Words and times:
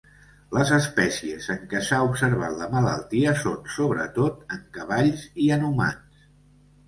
Les 0.57 0.69
espècies 0.75 1.49
en 1.55 1.59
què 1.73 1.81
s'ha 1.87 1.99
observat 2.05 2.55
la 2.61 2.69
malaltia 2.71 3.35
són, 3.41 3.59
sobretot, 3.75 4.41
en 4.57 4.63
cavalls 4.79 5.27
i 5.47 5.51
en 5.59 5.69
humans. 5.69 6.25